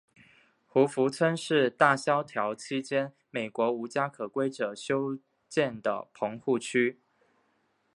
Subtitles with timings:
[0.65, 6.99] 胡佛村是大萧条期间美国无家可归者修建的棚户区。